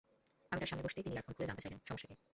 [0.51, 2.15] আমি তাঁর সামনে বসতেই তিনি ইয়ারফোন খুলে জানতে চাইলেন, সমস্যা কী?